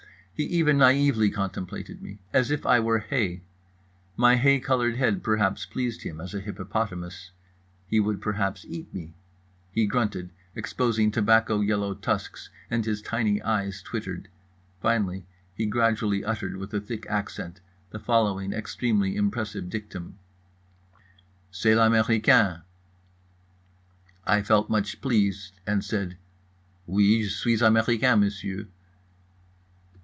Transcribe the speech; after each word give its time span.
He 0.33 0.47
even 0.47 0.79
naively 0.79 1.29
contemplated 1.29 2.01
me. 2.01 2.17
As 2.33 2.49
if 2.49 2.65
I 2.65 2.79
were 2.79 2.97
hay. 2.97 3.43
My 4.17 4.37
hay 4.37 4.59
coloured 4.59 4.95
head 4.95 5.23
perhaps 5.23 5.67
pleased 5.67 6.01
him, 6.01 6.19
as 6.19 6.33
a 6.33 6.39
hippopotamus. 6.39 7.29
He 7.85 7.99
would 7.99 8.19
perhaps 8.23 8.65
eat 8.67 8.91
me. 8.91 9.13
He 9.71 9.85
grunted, 9.85 10.31
exposing 10.55 11.11
tobacco 11.11 11.59
yellow 11.61 11.93
tusks, 11.93 12.49
and 12.71 12.83
his 12.83 13.03
tiny 13.03 13.39
eyes 13.43 13.83
twittered. 13.83 14.29
Finally 14.81 15.27
he 15.53 15.67
gradually 15.67 16.25
uttered, 16.25 16.57
with 16.57 16.73
a 16.73 16.81
thick 16.81 17.05
accent, 17.07 17.61
the 17.91 17.99
following 17.99 18.51
extremely 18.51 19.15
impressive 19.15 19.69
dictum: 19.69 20.17
"C'est 21.51 21.75
l'américain." 21.75 22.63
I 24.25 24.41
felt 24.41 24.71
much 24.71 25.01
pleased, 25.01 25.59
and 25.67 25.85
said 25.85 26.17
"_Oui, 26.89 27.25
j'suis 27.25 27.57
américain, 27.61 28.19
Monsieur. 28.21 28.65